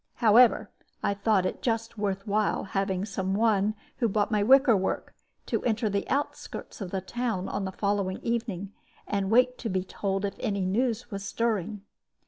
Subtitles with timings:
[0.15, 0.71] However,
[1.03, 5.13] I thought it just worth while, having some one who bought my wicker work,
[5.45, 8.73] to enter the outskirts of the town on the following evening,
[9.05, 11.83] and wait to be told if any news was stirring.